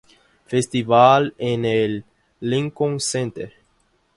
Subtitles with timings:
[0.47, 2.03] Festival en el
[2.39, 3.53] Lincoln Center.